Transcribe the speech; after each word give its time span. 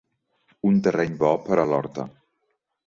Un 0.69 0.81
terreny 0.87 1.13
bo 1.21 1.31
per 1.49 1.61
a 1.67 1.67
l'horta. 1.75 2.11